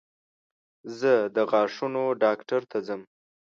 [0.99, 3.01] زه د غاښونو ډاکټر ته ځم.